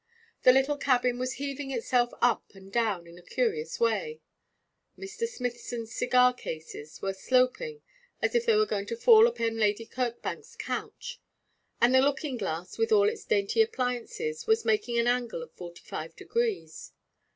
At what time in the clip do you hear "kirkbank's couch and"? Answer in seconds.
9.85-11.93